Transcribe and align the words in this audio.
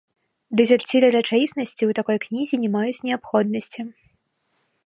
Дэзерціры 0.59 1.07
рэчаіснасці 1.15 1.77
ў 1.77 1.91
такой 1.99 2.17
кнізе 2.25 2.55
не 2.65 2.69
маюць 2.77 3.03
неабходнасці. 3.09 3.81